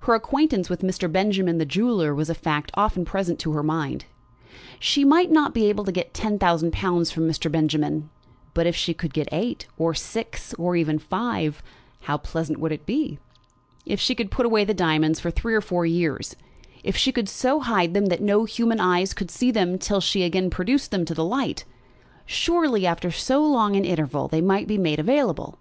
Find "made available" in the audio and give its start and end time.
24.76-25.58